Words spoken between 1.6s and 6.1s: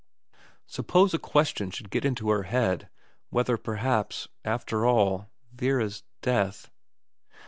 should get into her head whether perhaps, after all, Vera's